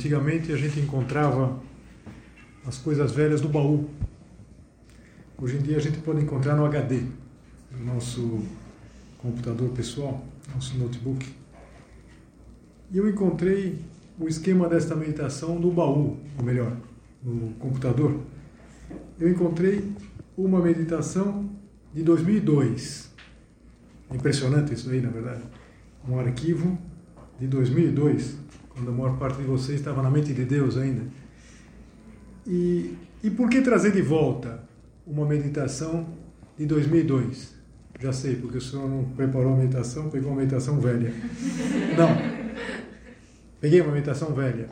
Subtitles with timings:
[0.00, 1.60] Antigamente a gente encontrava
[2.66, 3.90] as coisas velhas do baú.
[5.36, 7.02] Hoje em dia a gente pode encontrar no HD,
[7.70, 8.42] no nosso
[9.18, 11.28] computador pessoal, nosso notebook.
[12.90, 13.78] E eu encontrei
[14.18, 16.74] o esquema desta meditação no baú, ou melhor,
[17.22, 18.18] no computador.
[19.18, 19.92] Eu encontrei
[20.34, 21.46] uma meditação
[21.92, 23.10] de 2002.
[24.10, 25.42] Impressionante isso aí, na verdade.
[26.08, 26.78] Um arquivo
[27.38, 28.48] de 2002
[28.80, 31.02] quando a maior parte de vocês estava na mente de Deus ainda.
[32.46, 34.62] E, e por que trazer de volta
[35.06, 36.08] uma meditação
[36.56, 37.54] de 2002?
[38.00, 41.12] Já sei, porque o senhor não preparou a meditação, pegou uma meditação velha.
[41.98, 42.16] Não,
[43.60, 44.70] peguei uma meditação velha,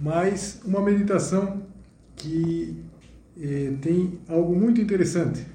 [0.00, 1.62] mas uma meditação
[2.16, 2.82] que
[3.40, 5.46] eh, tem algo muito interessante,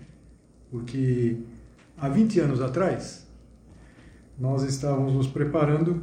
[0.72, 1.36] porque
[1.98, 3.28] há 20 anos atrás
[4.40, 6.02] nós estávamos nos preparando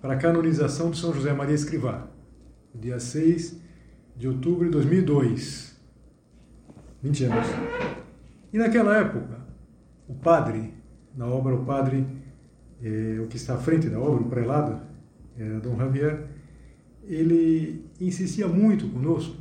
[0.00, 2.08] para a canonização de São José Maria Escrivá,
[2.74, 3.60] dia 6
[4.16, 5.78] de outubro de 2002.
[7.02, 7.46] 20 anos.
[8.52, 9.40] E naquela época,
[10.08, 10.74] o padre,
[11.16, 12.06] na obra O Padre,
[12.82, 14.80] é, o que está à frente da obra, o prelado,
[15.38, 16.26] é, Dom Javier,
[17.04, 19.36] ele insistia muito conosco,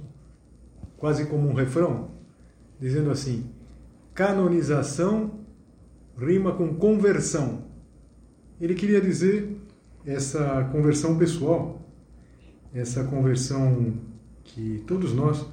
[0.97, 2.11] quase como um refrão,
[2.79, 3.49] dizendo assim:
[4.13, 5.39] canonização
[6.17, 7.63] rima com conversão.
[8.59, 9.58] Ele queria dizer
[10.05, 11.81] essa conversão pessoal,
[12.73, 13.93] essa conversão
[14.43, 15.45] que todos nós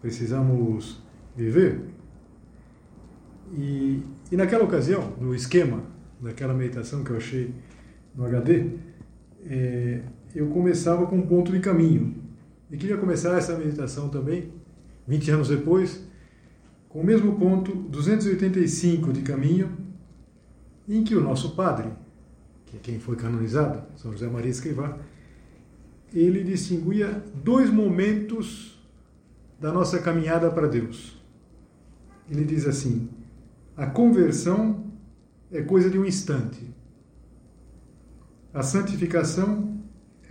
[0.00, 1.02] precisamos
[1.36, 1.80] viver.
[3.52, 5.82] E, e naquela ocasião, no esquema
[6.20, 7.54] daquela meditação que eu achei
[8.14, 8.70] no HD,
[9.44, 10.02] é,
[10.34, 12.14] eu começava com um ponto de caminho.
[12.70, 14.52] E queria começar essa meditação também,
[15.06, 16.04] 20 anos depois,
[16.88, 19.70] com o mesmo ponto 285 de caminho,
[20.88, 21.90] em que o nosso Padre,
[22.66, 24.98] que é quem foi canonizado, São José Maria Escrivá,
[26.12, 28.78] ele distinguia dois momentos
[29.58, 31.20] da nossa caminhada para Deus.
[32.30, 33.08] Ele diz assim:
[33.76, 34.84] a conversão
[35.50, 36.74] é coisa de um instante.
[38.52, 39.80] A santificação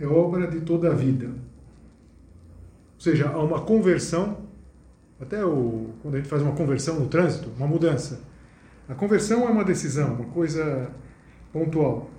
[0.00, 1.26] é obra de toda a vida.
[1.26, 4.46] Ou seja, há uma conversão,
[5.20, 8.20] até o, quando a gente faz uma conversão no trânsito, uma mudança.
[8.88, 10.90] A conversão é uma decisão, uma coisa
[11.52, 12.10] pontual.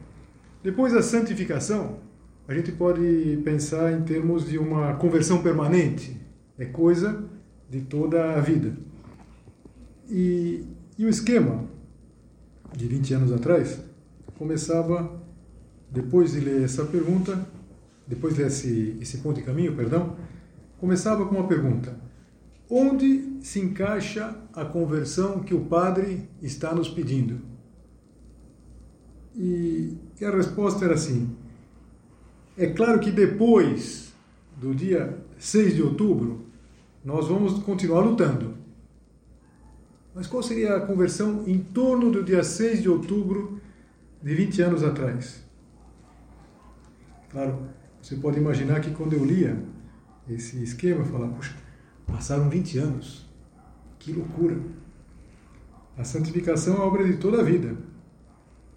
[0.67, 1.99] Depois da santificação,
[2.45, 6.19] a gente pode pensar em termos de uma conversão permanente,
[6.59, 7.23] é coisa
[7.69, 8.75] de toda a vida.
[10.09, 10.65] E,
[10.97, 11.63] e o esquema
[12.75, 13.79] de 20 anos atrás
[14.37, 15.09] começava,
[15.89, 17.47] depois de ler essa pergunta,
[18.05, 20.17] depois de ler esse, esse ponto de caminho, perdão,
[20.81, 21.97] começava com uma pergunta:
[22.69, 27.56] onde se encaixa a conversão que o Padre está nos pedindo?
[29.37, 31.35] E, e a resposta era assim:
[32.57, 34.11] é claro que depois
[34.59, 36.47] do dia 6 de outubro,
[37.05, 38.55] nós vamos continuar lutando.
[40.15, 43.61] Mas qual seria a conversão em torno do dia 6 de outubro
[44.23, 45.43] de 20 anos atrás?
[47.29, 47.59] Claro,
[48.01, 49.63] você pode imaginar que quando eu lia
[50.27, 51.55] esse esquema, eu falava, puxa,
[52.07, 53.29] passaram 20 anos,
[53.99, 54.57] que loucura.
[55.95, 57.77] A santificação é obra de toda a vida.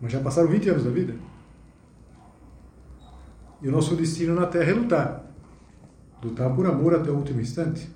[0.01, 1.15] Mas já passaram 20 anos da vida.
[3.63, 5.31] E o nosso destino na Terra é lutar.
[6.23, 7.91] Lutar por amor até o último instante.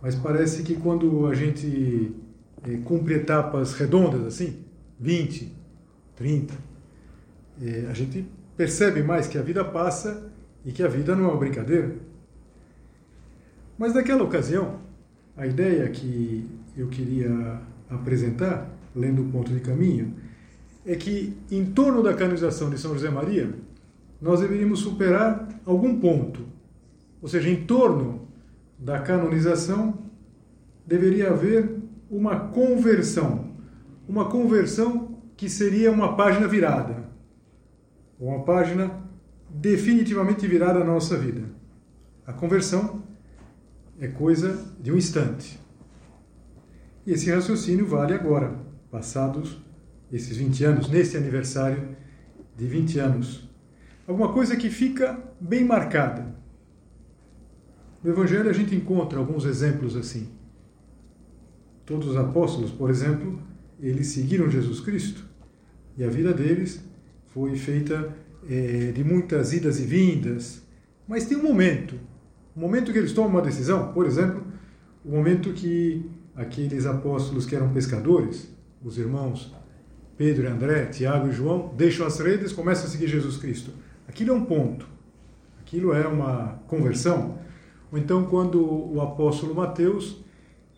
[0.00, 2.14] Mas parece que quando a gente
[2.64, 4.64] é, cumpre etapas redondas assim,
[4.98, 5.56] 20,
[6.16, 6.54] 30,
[7.62, 10.30] é, a gente percebe mais que a vida passa
[10.64, 11.96] e que a vida não é uma brincadeira.
[13.78, 14.80] Mas naquela ocasião,
[15.36, 20.14] a ideia que eu queria apresentar, lendo o ponto de caminho,
[20.84, 23.54] é que em torno da canonização de São José Maria,
[24.20, 26.40] nós deveríamos superar algum ponto.
[27.20, 28.28] Ou seja, em torno
[28.78, 29.98] da canonização
[30.86, 31.76] deveria haver
[32.10, 33.52] uma conversão.
[34.08, 37.04] Uma conversão que seria uma página virada.
[38.18, 39.02] Uma página
[39.48, 41.42] definitivamente virada na nossa vida.
[42.26, 43.02] A conversão
[44.00, 45.60] é coisa de um instante.
[47.06, 48.56] E esse raciocínio vale agora,
[48.90, 49.60] passados
[50.12, 51.96] esses 20 anos, nesse aniversário
[52.56, 53.48] de 20 anos.
[54.06, 56.34] Alguma coisa que fica bem marcada.
[58.04, 60.28] No Evangelho a gente encontra alguns exemplos assim.
[61.86, 63.40] Todos os apóstolos, por exemplo,
[63.80, 65.24] eles seguiram Jesus Cristo
[65.96, 66.84] e a vida deles
[67.26, 68.14] foi feita
[68.48, 70.62] é, de muitas idas e vindas,
[71.06, 71.94] mas tem um momento,
[72.56, 74.44] um momento que eles tomam uma decisão, por exemplo,
[75.04, 78.48] o momento que aqueles apóstolos que eram pescadores,
[78.82, 79.54] os irmãos
[80.22, 83.72] Pedro e André, Tiago e João, deixam as redes começam a seguir Jesus Cristo.
[84.06, 84.86] Aquilo é um ponto,
[85.60, 87.38] aquilo é uma conversão.
[87.90, 90.22] Ou então, quando o apóstolo Mateus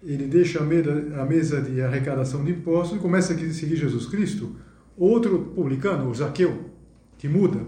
[0.03, 4.57] ele deixa a mesa de arrecadação de impostos e começa a seguir Jesus Cristo,
[4.97, 6.71] outro publicano, o Zaqueu,
[7.19, 7.61] que muda.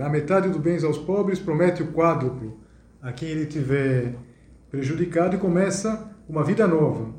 [0.00, 2.58] A metade dos bens aos pobres promete o quádruplo
[3.00, 4.16] a quem ele tiver
[4.72, 7.14] prejudicado e começa uma vida nova.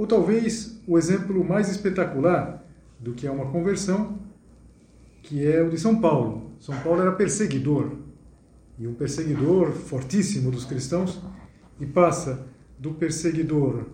[0.00, 2.64] Ou talvez o exemplo mais espetacular
[2.98, 4.18] do que é uma conversão,
[5.22, 6.52] que é o de São Paulo.
[6.58, 7.98] São Paulo era perseguidor,
[8.78, 11.20] e um perseguidor fortíssimo dos cristãos,
[11.78, 12.46] e passa
[12.78, 13.88] do perseguidor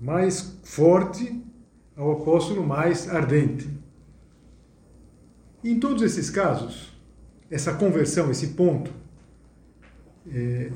[0.00, 1.44] mais forte
[1.94, 3.68] ao apóstolo mais ardente.
[5.62, 6.98] Em todos esses casos,
[7.50, 8.90] essa conversão, esse ponto,
[10.26, 10.72] é,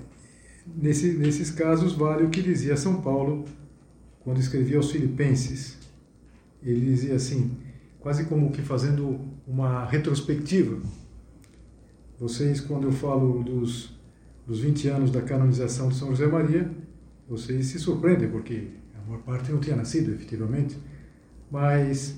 [0.77, 3.47] nesse, nesses casos vale o que dizia São Paulo
[4.25, 5.79] quando escrevia aos Filipenses.
[6.63, 7.59] Ele dizia assim,
[8.01, 10.81] quase como que fazendo uma retrospectiva.
[12.19, 13.95] Vocês, quando eu falo dos,
[14.47, 16.71] dos 20 anos da canonização de São José Maria,
[17.29, 20.77] vocês se surpreendem, porque a maior parte não tinha nascido, efetivamente.
[21.51, 22.17] Mas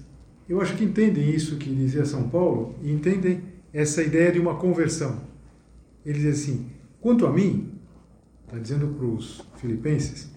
[0.48, 3.42] eu acho que entendem isso que dizia São Paulo e entendem
[3.72, 5.20] essa ideia de uma conversão.
[6.04, 6.66] Ele diz assim:
[7.00, 7.72] quanto a mim,
[8.44, 10.30] está dizendo para os filipenses,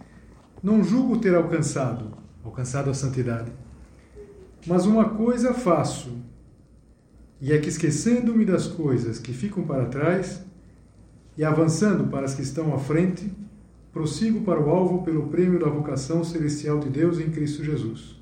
[0.62, 2.12] não julgo ter alcançado,
[2.44, 3.52] alcançado a santidade,
[4.68, 6.18] mas uma coisa faço,
[7.42, 10.44] e é que esquecendo-me das coisas que ficam para trás
[11.38, 13.32] e avançando para as que estão à frente,
[13.94, 18.20] prossigo para o alvo pelo prêmio da vocação celestial de Deus em Cristo Jesus.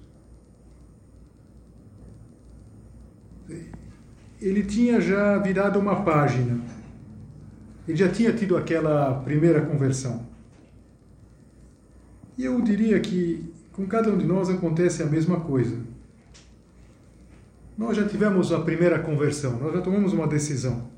[4.40, 6.60] Ele tinha já virado uma página.
[7.88, 10.28] Ele já tinha tido aquela primeira conversão.
[12.38, 15.78] E eu diria que com cada um de nós acontece a mesma coisa.
[17.78, 20.90] Nós já tivemos a primeira conversão, nós já tomamos uma decisão.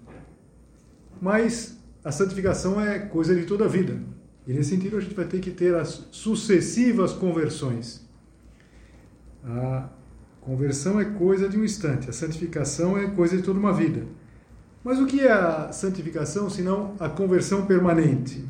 [1.22, 4.02] Mas a santificação é coisa de toda a vida.
[4.48, 8.08] E nesse sentido a gente vai ter que ter as sucessivas conversões.
[9.44, 9.90] A
[10.42, 14.06] conversão é coisa de um instante, a santificação é coisa de toda uma vida.
[14.84, 18.46] Mas o que é a santificação senão a conversão permanente?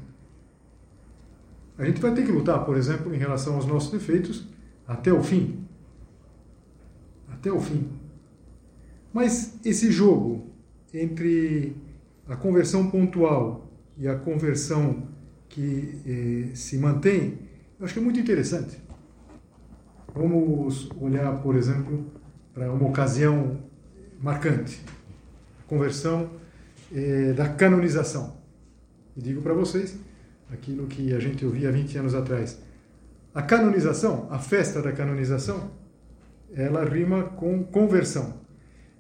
[1.80, 4.46] A gente vai ter que lutar, por exemplo, em relação aos nossos defeitos
[4.86, 5.66] até o fim.
[7.30, 7.88] Até o fim.
[9.14, 10.46] Mas esse jogo
[10.94, 11.74] entre
[12.28, 15.08] a conversão pontual e a conversão
[15.48, 17.40] que eh, se mantém,
[17.80, 18.78] eu acho que é muito interessante.
[20.14, 22.06] Vamos olhar, por exemplo,
[22.54, 23.58] para uma ocasião
[24.22, 24.84] marcante,
[25.62, 26.30] a conversão
[26.94, 28.36] eh, da canonização.
[29.16, 29.98] E digo para vocês
[30.52, 32.60] aquilo que a gente ouvia 20 anos atrás.
[33.34, 35.72] A canonização, a festa da canonização,
[36.54, 38.34] ela rima com conversão.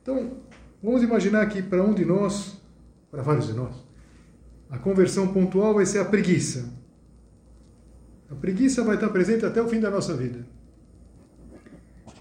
[0.01, 0.37] Então,
[0.81, 2.61] vamos imaginar que para um de nós,
[3.09, 3.75] para vários de nós,
[4.69, 6.69] a conversão pontual vai ser a preguiça.
[8.29, 10.45] A preguiça vai estar presente até o fim da nossa vida.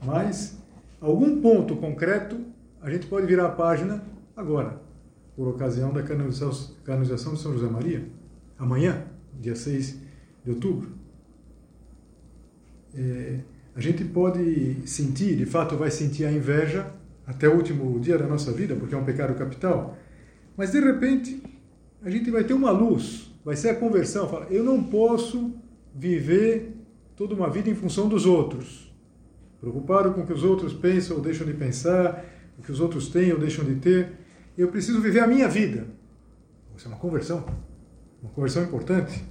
[0.03, 0.57] Mas,
[1.01, 2.41] algum ponto concreto,
[2.81, 4.03] a gente pode virar a página
[4.35, 4.81] agora,
[5.37, 8.09] por ocasião da canonização de São José Maria,
[8.59, 9.05] amanhã,
[9.39, 9.99] dia 6
[10.45, 10.93] de outubro.
[12.95, 13.41] É,
[13.75, 16.93] a gente pode sentir, de fato vai sentir a inveja
[17.27, 19.97] até o último dia da nossa vida, porque é um pecado capital,
[20.57, 21.43] mas de repente
[22.03, 24.29] a gente vai ter uma luz, vai ser a conversão.
[24.29, 25.55] Fala, eu não posso
[25.95, 26.75] viver
[27.15, 28.93] toda uma vida em função dos outros,
[29.61, 32.25] preocupado com o que os outros pensam ou deixam de pensar,
[32.59, 34.13] o que os outros têm ou deixam de ter.
[34.57, 35.87] Eu preciso viver a minha vida.
[36.77, 37.45] Isso é uma conversão,
[38.23, 39.25] uma conversão importante.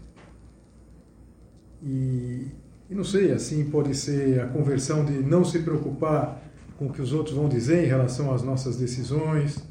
[1.81, 2.47] E,
[2.89, 6.43] e não sei, assim pode ser a conversão de não se preocupar
[6.77, 9.67] com o que os outros vão dizer em relação às nossas decisões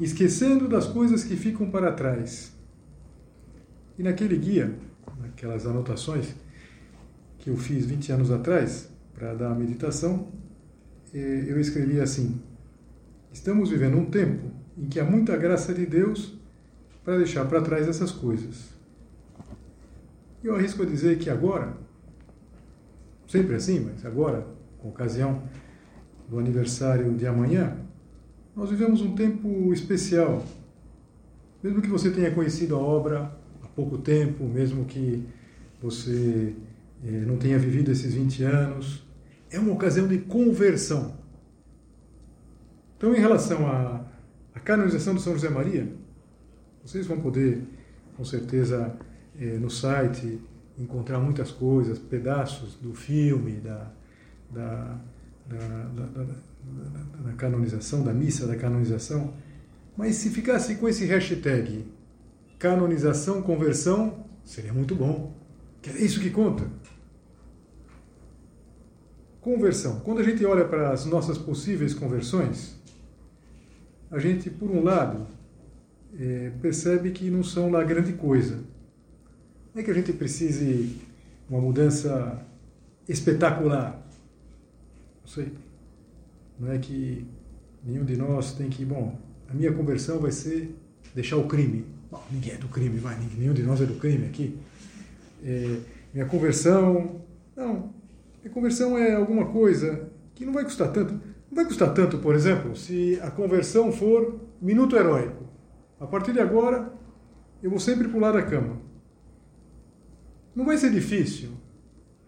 [0.00, 2.52] esquecendo das coisas que ficam para trás.
[3.98, 4.72] E naquele guia,
[5.20, 6.34] naquelas anotações
[7.38, 10.28] que eu fiz 20 anos atrás para dar a meditação,
[11.12, 12.40] eh, eu escrevi assim:
[13.32, 16.37] Estamos vivendo um tempo em que há muita graça de Deus
[17.08, 18.68] para deixar para trás essas coisas.
[20.44, 21.74] Eu arrisco a dizer que agora,
[23.26, 24.46] sempre assim, mas agora,
[24.76, 25.42] com ocasião
[26.28, 27.78] do aniversário de amanhã,
[28.54, 30.44] nós vivemos um tempo especial.
[31.62, 35.26] Mesmo que você tenha conhecido a obra há pouco tempo, mesmo que
[35.80, 36.54] você
[37.02, 39.02] eh, não tenha vivido esses 20 anos,
[39.50, 41.16] é uma ocasião de conversão.
[42.98, 44.04] Então, em relação à,
[44.54, 45.97] à canonização do São José Maria,
[46.88, 47.62] vocês vão poder,
[48.16, 48.96] com certeza,
[49.38, 50.40] eh, no site
[50.78, 53.92] encontrar muitas coisas, pedaços do filme, da,
[54.50, 54.98] da,
[57.24, 59.34] da, canonização, da missa da canonização.
[59.98, 61.84] Mas se ficasse com esse hashtag
[62.58, 65.34] canonização, conversão, seria muito bom.
[65.82, 66.66] Que é isso que conta.
[69.42, 70.00] Conversão.
[70.00, 72.80] Quando a gente olha para as nossas possíveis conversões,
[74.10, 75.26] a gente, por um lado,
[76.18, 78.56] é, percebe que não são lá grande coisa.
[79.74, 80.96] Não é que a gente precise
[81.48, 82.44] uma mudança
[83.08, 84.04] espetacular.
[85.22, 85.52] Não sei.
[86.58, 87.24] Não é que
[87.84, 89.16] nenhum de nós tem que, bom,
[89.48, 90.74] a minha conversão vai ser
[91.14, 91.84] deixar o crime.
[92.10, 94.58] Bom, ninguém é do crime, vai, nenhum de nós é do crime aqui.
[95.44, 95.78] É,
[96.12, 97.22] minha conversão.
[97.54, 97.92] Não.
[98.42, 101.14] Minha conversão é alguma coisa que não vai custar tanto.
[101.14, 105.47] Não vai custar tanto, por exemplo, se a conversão for minuto heróico.
[106.00, 106.92] A partir de agora,
[107.62, 108.78] eu vou sempre pular da cama.
[110.54, 111.50] Não vai ser difícil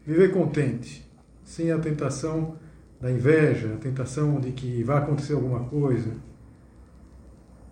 [0.04, 1.08] viver contente,
[1.44, 2.56] sem a tentação
[3.00, 6.14] da inveja, a tentação de que vai acontecer alguma coisa.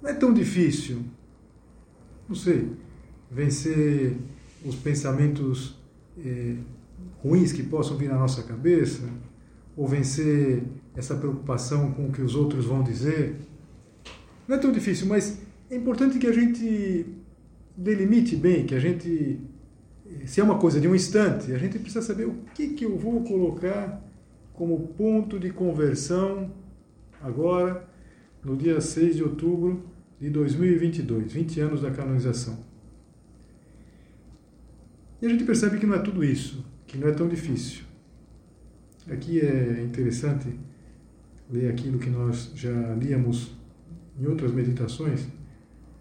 [0.01, 1.03] Não é tão difícil,
[2.29, 2.73] não sei,
[3.31, 4.17] vencer
[4.65, 5.77] os pensamentos
[6.19, 6.57] eh,
[7.23, 9.09] ruins que possam vir na nossa cabeça,
[9.77, 10.63] ou vencer
[10.97, 13.37] essa preocupação com o que os outros vão dizer.
[14.47, 15.41] Não é tão difícil, mas
[15.71, 17.07] é importante que a gente
[17.77, 19.39] delimite bem, que a gente,
[20.25, 22.97] se é uma coisa de um instante, a gente precisa saber o que, que eu
[22.97, 24.03] vou colocar
[24.55, 26.51] como ponto de conversão
[27.21, 27.87] agora,
[28.43, 29.85] no dia 6 de outubro
[30.21, 32.59] de 2022, 20 anos da canonização.
[35.21, 37.85] E a gente percebe que não é tudo isso, que não é tão difícil.
[39.11, 40.49] Aqui é interessante
[41.51, 43.53] ler aquilo que nós já líamos
[44.19, 45.27] em outras meditações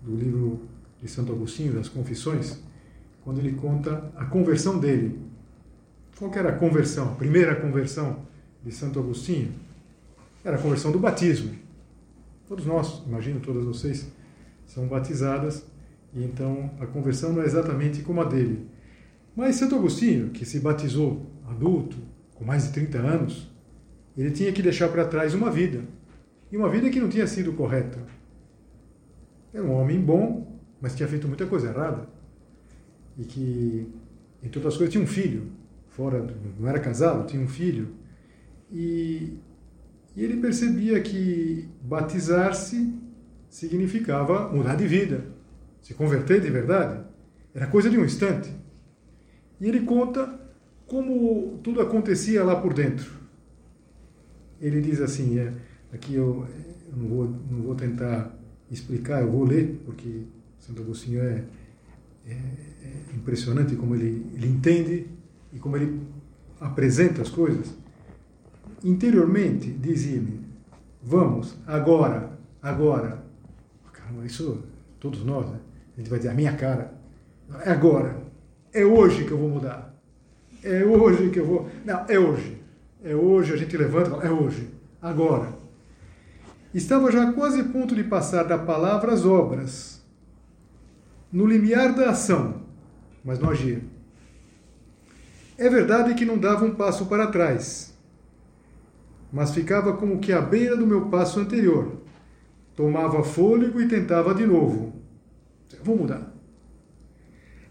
[0.02, 0.62] do livro
[1.02, 2.60] de Santo Agostinho, das Confissões,
[3.24, 5.20] quando ele conta a conversão dele.
[6.18, 7.12] Qual era a conversão?
[7.12, 8.26] A primeira conversão
[8.64, 9.52] de Santo Agostinho?
[10.44, 11.54] Era a conversão do batismo.
[12.48, 14.08] Todos nós, imagino todas vocês,
[14.66, 15.66] são batizadas,
[16.14, 18.66] e então a conversão não é exatamente como a dele.
[19.36, 21.98] Mas Santo Agostinho, que se batizou adulto,
[22.34, 23.52] com mais de 30 anos,
[24.18, 25.84] ele tinha que deixar para trás uma vida.
[26.52, 28.00] E uma vida que não tinha sido correta.
[29.58, 32.08] Era um homem bom, mas tinha feito muita coisa errada.
[33.18, 33.92] E que,
[34.44, 35.52] entre outras coisas, tinha um filho.
[35.88, 36.24] Fora,
[36.60, 37.96] não era casado, tinha um filho.
[38.72, 39.36] E,
[40.16, 42.94] e ele percebia que batizar-se
[43.50, 45.26] significava mudar de vida,
[45.82, 47.04] se converter de verdade.
[47.52, 48.54] Era coisa de um instante.
[49.60, 50.40] E ele conta
[50.86, 53.12] como tudo acontecia lá por dentro.
[54.62, 55.52] Ele diz assim, é,
[55.92, 56.48] aqui eu,
[56.92, 58.37] eu não, vou, não vou tentar
[58.72, 60.24] explicar, eu vou ler, porque
[60.60, 61.44] Santo Agostinho é,
[62.26, 65.08] é, é impressionante como ele, ele entende
[65.54, 66.02] e como ele
[66.60, 67.74] apresenta as coisas.
[68.84, 70.42] Interiormente, dizia-me,
[71.02, 73.24] vamos, agora, agora.
[73.92, 74.64] Caramba, isso,
[75.00, 75.60] todos nós, né?
[75.96, 76.94] a gente vai dizer, a minha cara,
[77.64, 78.22] é agora,
[78.74, 79.96] é hoje que eu vou mudar.
[80.64, 81.70] É hoje que eu vou.
[81.86, 82.62] Não, é hoje.
[83.04, 84.70] É hoje, a gente levanta e fala, é hoje,
[85.02, 85.57] agora.
[86.78, 90.00] Estava já quase a ponto de passar da palavra às obras,
[91.32, 92.62] no limiar da ação,
[93.26, 93.82] mas não agia.
[95.58, 97.98] É verdade que não dava um passo para trás,
[99.34, 101.98] mas ficava como que à beira do meu passo anterior.
[102.76, 104.94] Tomava fôlego e tentava de novo.
[105.82, 106.32] Vou mudar.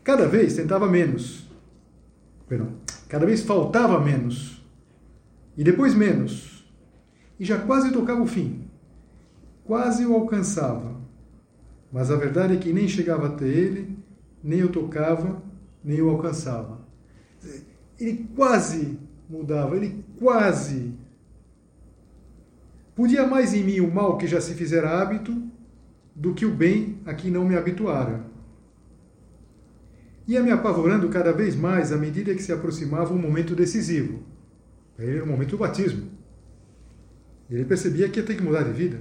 [0.02, 1.48] Cada vez tentava menos.
[2.48, 2.72] Perdão,
[3.08, 4.66] cada vez faltava menos.
[5.56, 6.68] E depois menos.
[7.38, 8.65] E já quase tocava o fim
[9.66, 10.96] quase o alcançava.
[11.92, 13.98] Mas a verdade é que nem chegava até ele,
[14.42, 15.42] nem o tocava,
[15.82, 16.80] nem o alcançava.
[17.98, 20.94] Ele quase mudava, ele quase.
[22.94, 25.42] Podia mais em mim o mal que já se fizera hábito,
[26.14, 28.24] do que o bem a que não me habituara.
[30.26, 34.22] Ia me apavorando cada vez mais à medida que se aproximava um momento decisivo.
[34.98, 36.10] Era o momento do batismo.
[37.50, 38.98] Ele percebia que ia ter que mudar de vida.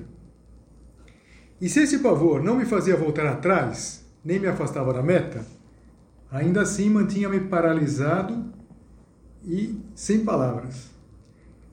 [1.60, 5.46] E se esse pavor não me fazia voltar atrás, nem me afastava da meta,
[6.30, 8.52] ainda assim mantinha-me paralisado
[9.44, 10.90] e sem palavras.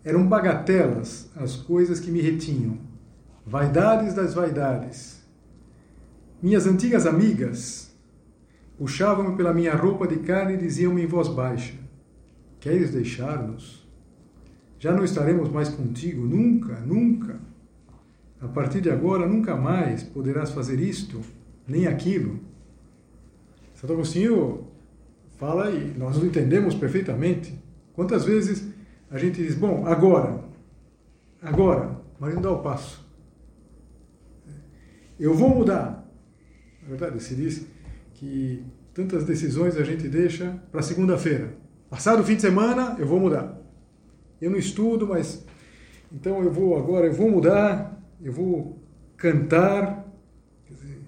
[0.05, 2.79] Eram bagatelas as coisas que me retinham,
[3.47, 5.23] vaidades das vaidades.
[6.41, 7.93] Minhas antigas amigas
[8.77, 11.75] puxavam-me pela minha roupa de carne e diziam-me em voz baixa:
[12.61, 13.83] Queres deixar-nos?
[14.79, 17.39] Já não estaremos mais contigo, nunca, nunca.
[18.43, 21.21] A partir de agora, nunca mais poderás fazer isto,
[21.67, 22.41] nem aquilo.
[23.73, 24.67] Santo Agostinho
[25.39, 27.57] fala e nós o entendemos perfeitamente.
[27.95, 28.69] Quantas vezes
[29.09, 30.43] a gente diz, bom, agora,
[31.41, 33.09] agora, mas não dá o passo.
[35.21, 36.05] Eu vou mudar.
[36.83, 37.65] Na verdade, se diz
[38.15, 41.55] que tantas decisões a gente deixa para segunda-feira.
[41.89, 43.57] Passado o fim de semana, eu vou mudar.
[44.41, 45.47] Eu não estudo, mas
[46.11, 48.79] então eu vou agora, eu vou mudar, eu vou
[49.17, 50.07] cantar.
[50.69, 51.01] Dizer,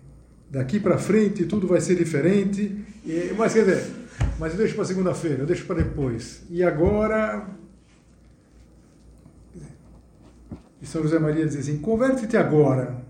[0.50, 2.84] daqui para frente tudo vai ser diferente.
[3.04, 3.90] E, mas quer dizer,
[4.38, 6.42] mas eu deixo para segunda-feira, eu deixo para depois.
[6.50, 7.48] E agora.
[10.80, 13.02] E São José Maria diz assim: converte-te agora,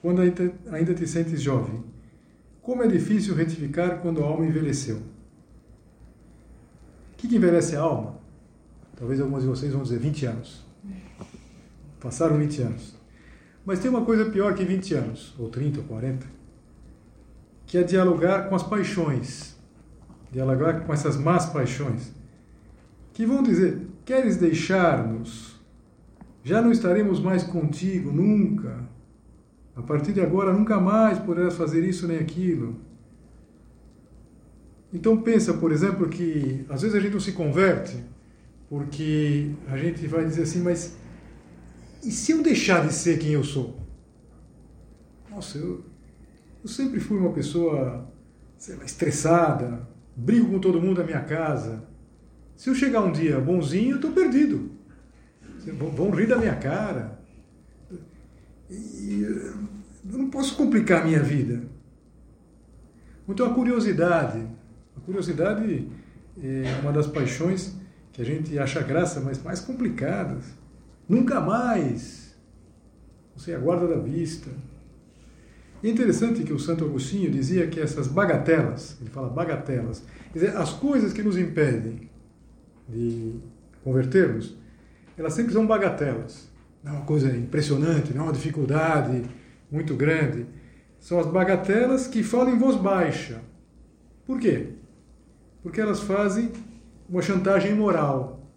[0.00, 1.84] quando ainda, te sentes jovem.
[2.62, 4.96] Como é difícil retificar quando a alma envelheceu.
[4.96, 5.02] O
[7.16, 8.18] que, que envelhece a alma?
[8.96, 10.64] Talvez alguns de vocês vão dizer 20 anos.
[12.00, 12.95] Passaram 20 anos.
[13.66, 16.24] Mas tem uma coisa pior que 20 anos, ou 30 ou 40,
[17.66, 19.56] que é dialogar com as paixões,
[20.30, 22.12] dialogar com essas más paixões,
[23.12, 25.56] que vão dizer: Queres deixar-nos?
[26.44, 28.88] Já não estaremos mais contigo nunca.
[29.74, 32.76] A partir de agora, nunca mais poderás fazer isso nem aquilo.
[34.92, 38.02] Então pensa, por exemplo, que às vezes a gente não se converte
[38.68, 40.96] porque a gente vai dizer assim, mas
[42.06, 43.80] e se eu deixar de ser quem eu sou?
[45.28, 45.84] Nossa, eu,
[46.62, 48.08] eu sempre fui uma pessoa
[48.56, 51.84] sei lá, estressada, brigo com todo mundo da minha casa.
[52.56, 54.70] Se eu chegar um dia bonzinho, eu estou perdido.
[55.94, 57.18] Vão rir da minha cara.
[58.70, 59.22] E
[60.08, 61.62] eu não posso complicar a minha vida.
[63.28, 64.46] Então a curiosidade,
[64.96, 65.88] a curiosidade
[66.40, 67.74] é uma das paixões
[68.12, 70.44] que a gente acha graça, mas mais complicadas.
[71.08, 72.36] Nunca mais.
[73.36, 74.50] Você aguarda da vista.
[75.82, 80.56] É interessante que o Santo Agostinho dizia que essas bagatelas, ele fala bagatelas, quer dizer,
[80.56, 82.10] as coisas que nos impedem
[82.88, 83.34] de
[83.84, 84.56] convertermos,
[85.16, 86.48] elas sempre são bagatelas.
[86.82, 89.22] Não é uma coisa impressionante, não é uma dificuldade
[89.70, 90.46] muito grande.
[90.98, 93.42] São as bagatelas que falam em voz baixa.
[94.24, 94.70] Por quê?
[95.62, 96.52] Porque elas fazem
[97.08, 98.50] uma chantagem moral.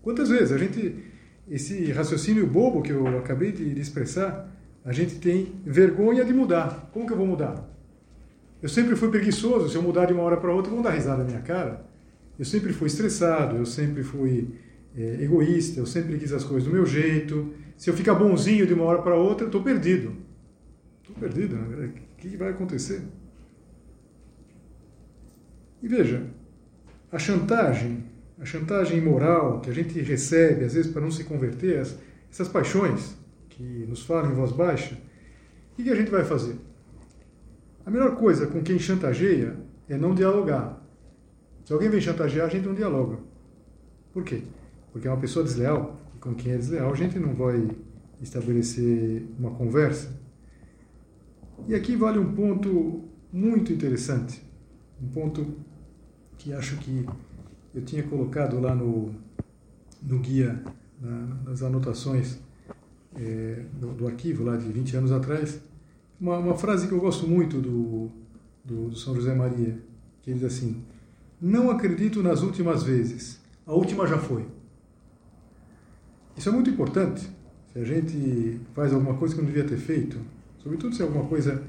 [0.00, 1.11] Quantas vezes a gente
[1.48, 4.48] esse raciocínio bobo que eu acabei de, expressar,
[4.84, 6.90] a gente tem vergonha de mudar.
[6.92, 7.68] Como que eu vou mudar?
[8.60, 11.18] Eu sempre fui preguiçoso, se eu mudar de uma hora para outra, vão dar risada
[11.18, 11.84] na minha cara.
[12.38, 14.54] Eu sempre fui estressado, eu sempre fui
[14.96, 17.52] é, egoísta, eu sempre quis as coisas do meu jeito.
[17.76, 20.14] Se eu ficar bonzinho de uma hora para outra, eu estou perdido.
[21.00, 21.86] Estou perdido, né?
[21.86, 23.02] o que vai acontecer?
[25.82, 26.22] E veja,
[27.10, 28.04] a chantagem
[28.42, 31.80] a chantagem imoral que a gente recebe, às vezes, para não se converter,
[32.28, 33.16] essas paixões
[33.48, 34.98] que nos falam em voz baixa,
[35.72, 36.56] o que a gente vai fazer?
[37.86, 39.56] A melhor coisa com quem chantageia
[39.88, 40.84] é não dialogar.
[41.64, 43.18] Se alguém vem chantagear, a gente não dialoga.
[44.12, 44.42] Por quê?
[44.90, 47.70] Porque é uma pessoa desleal, e com quem é desleal, a gente não vai
[48.20, 50.20] estabelecer uma conversa.
[51.68, 54.42] E aqui vale um ponto muito interessante,
[55.00, 55.46] um ponto
[56.36, 57.06] que acho que
[57.74, 59.14] eu tinha colocado lá no,
[60.02, 60.62] no guia,
[61.00, 62.38] na, nas anotações
[63.16, 65.60] é, do, do, arquivo lá de 20 anos atrás,
[66.20, 68.10] uma, uma frase que eu gosto muito do,
[68.64, 69.78] do, do São José Maria,
[70.22, 70.82] que ele diz assim:
[71.40, 74.46] Não acredito nas últimas vezes, a última já foi.
[76.36, 77.28] Isso é muito importante.
[77.72, 80.18] Se a gente faz alguma coisa que não devia ter feito,
[80.58, 81.62] sobretudo se é alguma coisa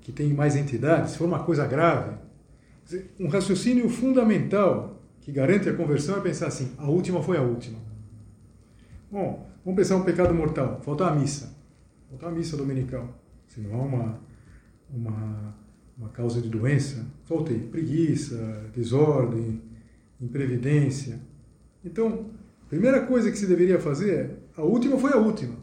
[0.00, 2.16] que tem mais entidades, se for uma coisa grave,
[3.18, 4.95] um raciocínio fundamental
[5.26, 7.80] que garante a conversão é pensar assim: a última foi a última.
[9.10, 11.52] Bom, vamos pensar um pecado mortal: faltar a missa.
[12.08, 13.12] Faltar a missa dominical.
[13.48, 14.20] Se não há uma,
[14.88, 15.56] uma,
[15.98, 17.58] uma causa de doença, faltei.
[17.58, 19.60] Preguiça, desordem,
[20.20, 21.18] imprevidência.
[21.84, 22.30] Então,
[22.64, 25.56] a primeira coisa que se deveria fazer é: a última foi a última.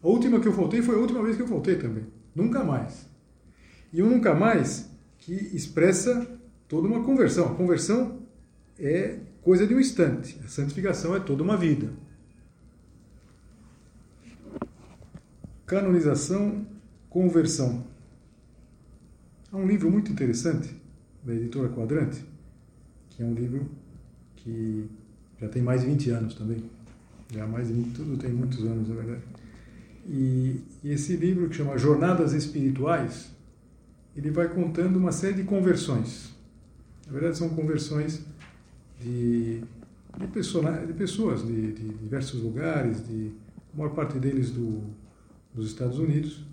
[0.00, 2.06] A última que eu faltei foi a última vez que eu faltei também.
[2.32, 3.08] Nunca mais.
[3.92, 6.28] E um nunca mais que expressa
[6.68, 7.46] toda uma conversão.
[7.46, 8.21] A conversão
[8.78, 10.38] é coisa de um instante.
[10.44, 11.90] A santificação é toda uma vida.
[15.66, 16.66] Canonização,
[17.08, 17.84] conversão.
[19.50, 20.74] Há um livro muito interessante
[21.22, 22.24] da editora Quadrante,
[23.10, 23.70] que é um livro
[24.36, 24.88] que
[25.40, 26.64] já tem mais de 20 anos também.
[27.32, 29.22] Já mais de 20, tudo tem muitos anos, na verdade.
[30.06, 33.30] E, e esse livro que chama Jornadas Espirituais,
[34.16, 36.32] ele vai contando uma série de conversões.
[37.06, 38.24] Na verdade, são conversões
[39.02, 39.60] de,
[40.18, 43.32] de, persona, de pessoas de, de, diversos lugares, de
[43.72, 44.82] a maior parte deles do,
[45.54, 46.44] dos Estados Unidos,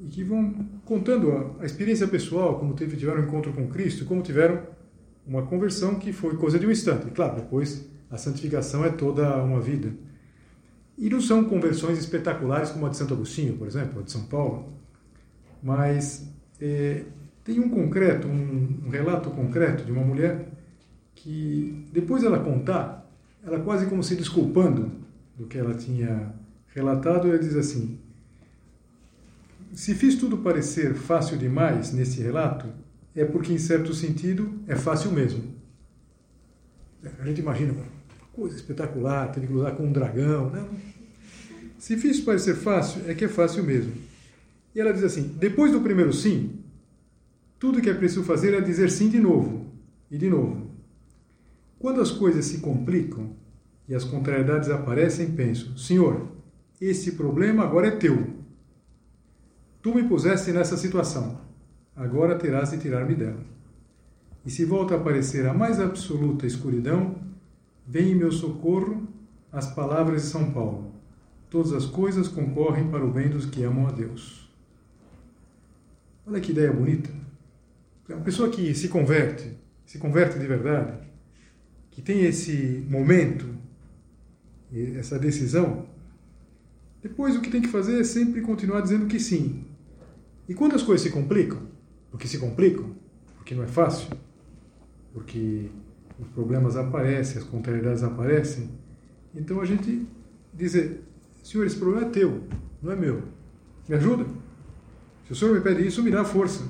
[0.00, 4.04] e que vão contando a, a experiência pessoal, como teve, tiveram um encontro com Cristo,
[4.04, 4.62] como tiveram
[5.26, 7.10] uma conversão que foi coisa de um instante.
[7.10, 9.92] Claro, depois a santificação é toda uma vida.
[10.96, 14.24] E não são conversões espetaculares como a de Santo Agostinho, por exemplo, a de São
[14.24, 14.72] Paulo,
[15.62, 17.04] mas é,
[17.44, 20.48] tem um concreto, um, um relato concreto de uma mulher
[21.22, 23.10] que depois ela contar,
[23.44, 24.90] ela quase como se desculpando
[25.36, 26.32] do que ela tinha
[26.74, 27.98] relatado, ela diz assim:
[29.72, 32.66] se fiz tudo parecer fácil demais nesse relato,
[33.14, 35.42] é porque, em certo sentido, é fácil mesmo.
[37.20, 37.74] A gente imagina,
[38.32, 40.50] coisa espetacular, teve que lutar com um dragão.
[40.50, 40.68] Não.
[41.78, 43.92] Se fiz parecer fácil, é que é fácil mesmo.
[44.74, 46.60] E ela diz assim: depois do primeiro sim,
[47.58, 49.66] tudo que é preciso fazer é dizer sim de novo
[50.10, 50.67] e de novo.
[51.78, 53.36] Quando as coisas se complicam
[53.88, 56.26] e as contrariedades aparecem, penso: Senhor,
[56.80, 58.38] esse problema agora é teu.
[59.80, 61.40] Tu me puseste nessa situação,
[61.94, 63.40] agora terás de tirar-me dela.
[64.44, 67.16] E se volta a aparecer a mais absoluta escuridão,
[67.86, 69.06] vem em meu socorro
[69.52, 70.92] as palavras de São Paulo.
[71.48, 74.50] Todas as coisas concorrem para o bem dos que amam a Deus.
[76.26, 77.10] Olha que ideia bonita.
[78.08, 81.07] Uma pessoa que se converte, se converte de verdade,
[81.98, 83.44] que tem esse momento,
[84.96, 85.84] essa decisão,
[87.02, 89.64] depois o que tem que fazer é sempre continuar dizendo que sim,
[90.48, 91.60] e quando as coisas se complicam,
[92.08, 92.94] porque se complicam,
[93.34, 94.16] porque não é fácil,
[95.12, 95.70] porque
[96.20, 98.70] os problemas aparecem, as contrariedades aparecem,
[99.34, 100.06] então a gente
[100.54, 101.02] dizer,
[101.42, 102.44] Senhor, esse problema é teu,
[102.80, 103.24] não é meu.
[103.88, 104.24] Me ajuda?
[105.26, 106.62] Se o Senhor me pede isso, me dá força.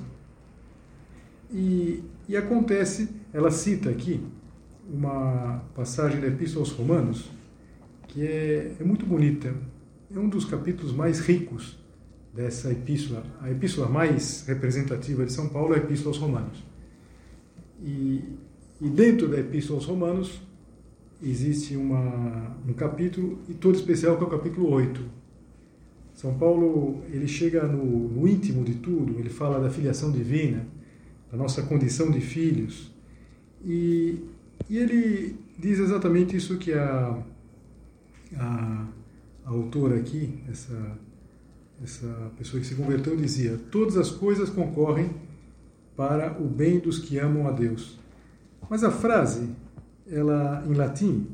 [1.53, 4.27] E, e acontece, ela cita aqui
[4.89, 7.31] uma passagem da Epístola aos Romanos,
[8.09, 9.55] que é, é muito bonita.
[10.15, 11.79] É um dos capítulos mais ricos
[12.33, 16.65] dessa epístola, a epístola mais representativa de São Paulo é a Epístola aos Romanos.
[17.83, 18.23] E,
[18.81, 20.41] e dentro da Epístola aos Romanos
[21.23, 25.19] existe uma, um capítulo, e todo especial, que é o capítulo 8.
[26.15, 30.67] São Paulo ele chega no, no íntimo de tudo, ele fala da filiação divina,
[31.31, 32.93] da nossa condição de filhos,
[33.65, 34.23] e,
[34.69, 37.19] e ele diz exatamente isso que a,
[38.37, 38.87] a,
[39.45, 40.99] a autora aqui, essa
[41.83, 45.11] essa pessoa que se converteu dizia: Todas as coisas concorrem
[45.97, 47.99] para o bem dos que amam a Deus.
[48.69, 49.51] Mas a frase,
[50.11, 51.27] ela em latim,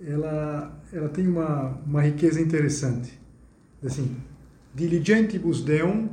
[0.00, 3.18] ela, ela tem uma, uma riqueza interessante.
[3.82, 4.16] Assim,
[4.74, 6.08] diligentibus Deum,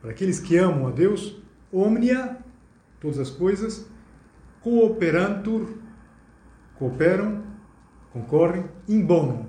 [0.00, 1.40] para aqueles que amam a Deus,
[1.72, 2.38] omnia,
[3.00, 3.86] todas as coisas,
[4.68, 5.78] cooperantur,
[6.74, 7.42] cooperam,
[8.12, 9.48] concorrem, in bono,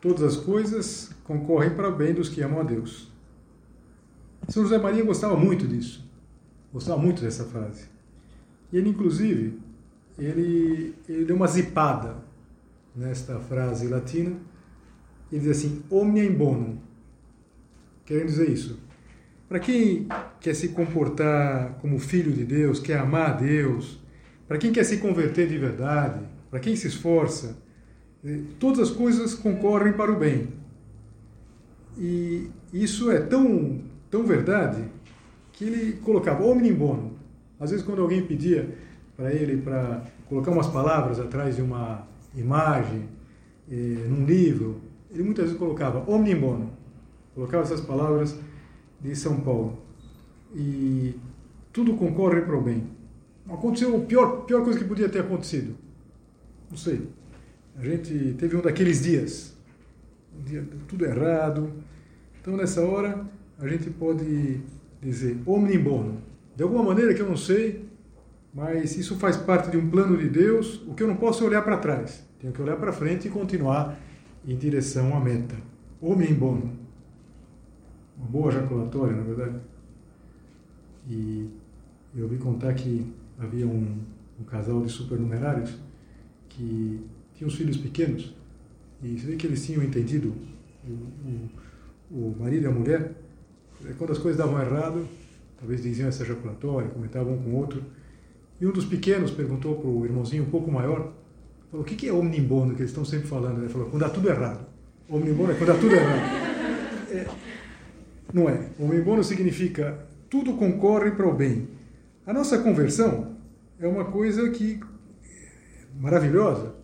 [0.00, 3.12] todas as coisas concorrem para o bem dos que amam a Deus.
[4.48, 6.08] São José Maria gostava muito disso,
[6.72, 7.88] gostava muito dessa frase.
[8.72, 9.58] E ele, inclusive,
[10.16, 12.18] ele, ele deu uma zipada
[12.94, 14.36] nesta frase latina.
[15.30, 16.78] Ele diz assim, omnia in bonum,
[18.04, 18.78] querendo dizer isso.
[19.50, 20.06] Para quem
[20.38, 24.00] quer se comportar como filho de Deus, quer amar a Deus,
[24.46, 27.58] para quem quer se converter de verdade, para quem se esforça,
[28.60, 30.50] todas as coisas concorrem para o bem.
[31.98, 34.84] E isso é tão, tão verdade
[35.52, 37.12] que ele colocava omnium bono.
[37.58, 38.72] Às vezes, quando alguém pedia
[39.16, 43.08] para ele para colocar umas palavras atrás de uma imagem,
[43.68, 46.70] eh, num livro, ele muitas vezes colocava omnium bono.
[47.34, 48.38] Colocava essas palavras
[49.00, 49.78] de São Paulo.
[50.54, 51.14] E
[51.72, 52.84] tudo concorre para o bem.
[53.48, 55.74] Aconteceu a pior, pior coisa que podia ter acontecido.
[56.70, 57.08] Não sei
[57.80, 59.56] a gente teve um daqueles dias,
[60.38, 61.72] um dia tudo errado.
[62.40, 63.26] Então, nessa hora,
[63.58, 64.60] a gente pode
[65.00, 66.22] dizer omnium bono.
[66.54, 67.88] De alguma maneira que eu não sei,
[68.52, 70.82] mas isso faz parte de um plano de Deus.
[70.86, 72.22] O que eu não posso é olhar para trás.
[72.38, 73.98] Tenho que olhar para frente e continuar
[74.46, 75.56] em direção à meta.
[76.02, 76.79] Omnium bono.
[78.20, 79.56] Uma boa jaculatória, na verdade.
[81.08, 81.48] E
[82.14, 83.98] eu ouvi contar que havia um,
[84.38, 85.74] um casal de supernumerários
[86.48, 87.00] que
[87.34, 88.34] tinham os filhos pequenos
[89.02, 90.34] e você vê que eles tinham entendido,
[90.84, 90.90] o,
[92.14, 93.12] o, o marido e a mulher,
[93.96, 95.06] quando as coisas davam errado,
[95.58, 97.82] talvez diziam essa jaculatória, comentavam um com o outro,
[98.60, 101.12] e um dos pequenos perguntou para o irmãozinho um pouco maior,
[101.70, 103.60] falou, o que é omnimbono que eles estão sempre falando?
[103.60, 104.66] Ele falou, quando dá tudo errado.
[105.08, 106.49] Omnimbono é quando dá tudo errado.
[108.32, 108.70] É, não é.
[108.78, 111.68] Omnimbono significa tudo concorre para o bem.
[112.26, 113.36] A nossa conversão
[113.78, 114.80] é uma coisa que
[115.22, 116.74] é maravilhosa.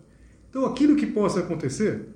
[0.51, 2.09] Então, aquilo que possa acontecer,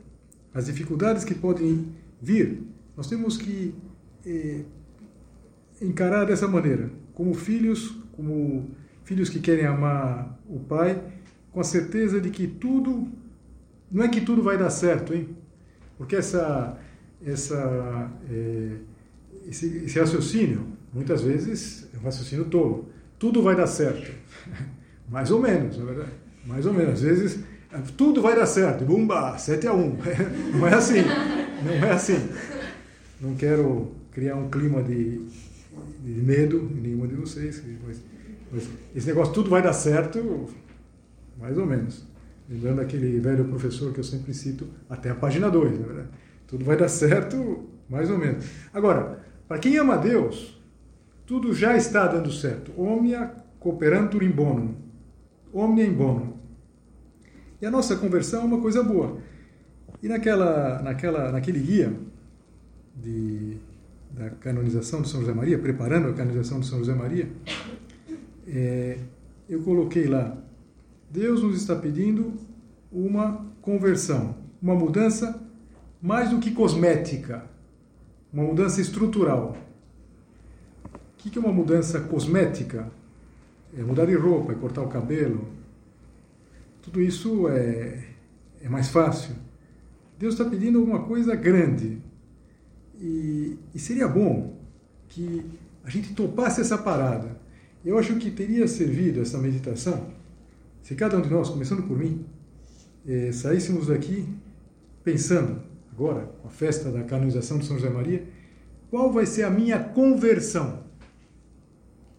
[0.53, 2.63] as dificuldades que podem vir,
[2.97, 3.75] nós temos que
[4.27, 4.63] eh,
[5.81, 8.71] encarar dessa maneira, como filhos, como
[9.05, 11.03] filhos que querem amar o pai,
[11.53, 13.09] com a certeza de que tudo,
[13.91, 15.29] não é que tudo vai dar certo, hein?
[15.97, 16.79] Porque essa,
[17.25, 18.77] essa, é,
[19.51, 22.89] esse, esse, raciocínio, muitas vezes, é um raciocínio tolo.
[23.19, 24.11] Tudo vai dar certo.
[25.11, 26.13] Mais ou menos, na verdade.
[26.47, 26.95] Mais ou menos.
[26.95, 27.41] Às vezes,
[27.97, 28.85] tudo vai dar certo.
[28.85, 29.97] Bumba, 7 a 1.
[30.59, 31.03] Não é assim.
[31.65, 32.29] Não é assim.
[33.21, 35.21] Não quero criar um clima de,
[36.03, 37.63] de medo em nenhuma de vocês.
[37.87, 38.01] Mas,
[38.51, 40.49] mas esse negócio, tudo vai dar certo,
[41.39, 42.05] mais ou menos.
[42.49, 46.09] Lembrando aquele velho professor que eu sempre cito, até a página 2, na verdade.
[46.49, 48.45] Tudo vai dar certo, mais ou menos.
[48.73, 49.20] Agora,
[49.51, 50.57] para quem ama Deus,
[51.27, 52.71] tudo já está dando certo.
[52.81, 54.77] Omnia cooperantur in bonum.
[55.53, 56.35] Omnia in bonum.
[57.61, 59.19] E a nossa conversão é uma coisa boa.
[60.01, 61.93] E naquela, naquela, naquele guia
[62.95, 63.57] de,
[64.13, 67.29] da canonização de São José Maria, preparando a canonização de São José Maria,
[68.47, 69.01] é,
[69.49, 70.39] eu coloquei lá
[71.11, 72.35] Deus nos está pedindo
[72.93, 75.43] uma conversão, uma mudança
[76.01, 77.51] mais do que cosmética,
[78.33, 79.57] uma mudança estrutural.
[80.85, 82.91] O que é uma mudança cosmética?
[83.77, 85.49] É mudar de roupa, é cortar o cabelo.
[86.83, 88.05] Tudo isso é,
[88.63, 89.35] é mais fácil.
[90.19, 91.99] Deus está pedindo alguma coisa grande.
[93.01, 94.57] E, e seria bom
[95.09, 95.45] que
[95.85, 97.41] a gente topasse essa parada.
[97.85, 100.21] Eu acho que teria servido essa meditação
[100.83, 102.25] se cada um de nós, começando por mim,
[103.07, 104.27] eh, saíssemos daqui
[105.05, 105.63] pensando,
[105.93, 108.25] agora, com a festa da canonização de São José Maria,
[108.91, 110.81] qual vai ser a minha conversão?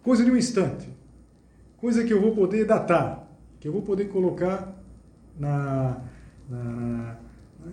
[0.04, 0.88] Coisa de um instante.
[1.78, 3.28] Coisa que eu vou poder datar,
[3.60, 4.82] que eu vou poder colocar
[5.38, 6.02] na,
[6.50, 7.18] na,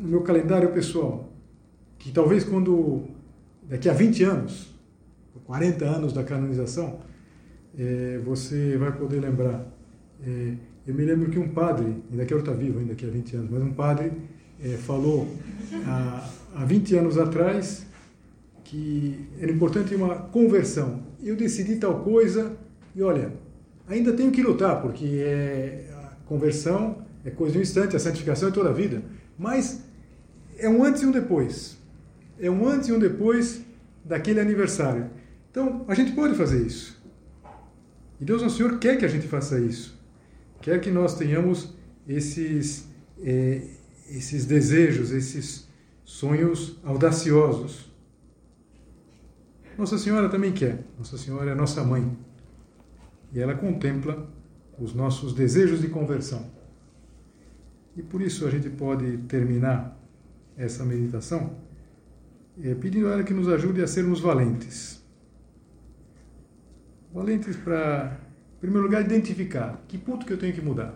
[0.00, 1.28] no meu calendário pessoal.
[1.98, 3.04] Que talvez quando,
[3.62, 4.74] daqui a 20 anos,
[5.48, 7.00] 40 anos da canonização,
[7.78, 9.66] eh, você vai poder lembrar.
[10.22, 10.54] Eh,
[10.86, 13.36] eu me lembro que um padre, ainda que eu está vivo ainda que há 20
[13.36, 14.12] anos, mas um padre
[14.62, 15.28] é, falou
[15.86, 17.86] há, há 20 anos atrás
[18.64, 21.02] que era importante uma conversão.
[21.22, 22.56] Eu decidi tal coisa
[22.94, 23.32] e olha,
[23.86, 28.48] ainda tenho que lutar, porque é, a conversão é coisa de um instante, a santificação
[28.48, 29.02] é toda a vida.
[29.38, 29.82] Mas
[30.58, 31.78] é um antes e um depois.
[32.38, 33.62] É um antes e um depois
[34.04, 35.10] daquele aniversário.
[35.50, 37.02] Então, a gente pode fazer isso.
[38.20, 39.98] E Deus, o Senhor, quer que a gente faça isso
[40.60, 41.74] quer que nós tenhamos
[42.06, 42.88] esses,
[43.22, 43.62] é,
[44.08, 45.68] esses desejos, esses
[46.04, 47.90] sonhos audaciosos.
[49.76, 50.84] Nossa Senhora também quer.
[50.98, 52.16] Nossa Senhora é nossa mãe.
[53.32, 54.28] E ela contempla
[54.78, 56.50] os nossos desejos de conversão.
[57.96, 59.96] E por isso a gente pode terminar
[60.56, 61.56] essa meditação
[62.62, 65.02] é, pedindo a ela que nos ajude a sermos valentes.
[67.12, 70.92] Valentes para em primeiro lugar, identificar que ponto que eu tenho que mudar.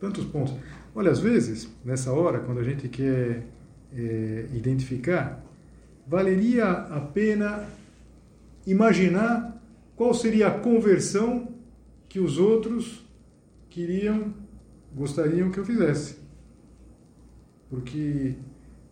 [0.00, 0.54] Tantos pontos.
[0.98, 3.42] Olha, às vezes, nessa hora, quando a gente quer
[3.94, 5.44] é, identificar,
[6.06, 7.68] valeria a pena
[8.66, 9.62] imaginar
[9.94, 11.48] qual seria a conversão
[12.08, 13.06] que os outros
[13.68, 14.32] queriam,
[14.94, 16.16] gostariam que eu fizesse.
[17.68, 18.32] Porque,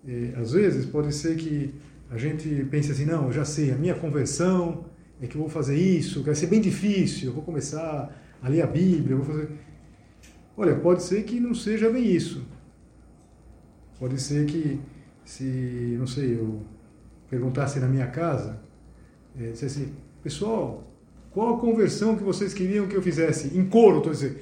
[0.06, 1.72] é, às vezes, pode ser que
[2.10, 4.84] a gente pense assim, não, eu já sei, a minha conversão
[5.22, 8.60] é que eu vou fazer isso, vai ser bem difícil, eu vou começar a ler
[8.60, 9.48] a Bíblia, vou fazer.
[10.56, 12.44] Olha, pode ser que não seja bem isso.
[13.98, 14.80] Pode ser que,
[15.24, 16.62] se, não sei, eu
[17.28, 18.60] perguntasse na minha casa,
[19.38, 20.84] é, dissesse pessoal,
[21.30, 23.56] qual a conversão que vocês queriam que eu fizesse?
[23.58, 24.36] Em coro, estou dizendo,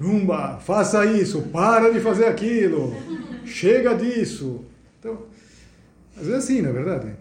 [0.00, 2.94] Rumba, faça isso, para de fazer aquilo,
[3.44, 4.64] chega disso.
[4.98, 5.26] Então,
[6.16, 7.16] às vezes é assim, na é verdade.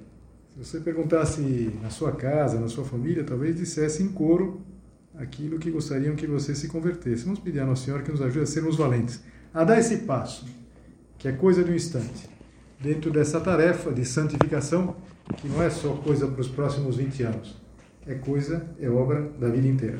[0.54, 1.42] Se você perguntasse
[1.82, 4.62] na sua casa, na sua família, talvez dissesse em coro
[5.20, 7.26] aquilo que gostariam que você se convertesse.
[7.26, 9.22] Vamos pedir a Nossa Senhora que nos ajude a sermos valentes,
[9.54, 10.46] a dar esse passo,
[11.18, 12.30] que é coisa de um instante.
[12.80, 14.96] dentro dessa tarefa de santificação,
[15.36, 17.58] que não é só coisa para os próximos 20 anos,
[18.08, 20.00] é coisa, é obra da vida inteira.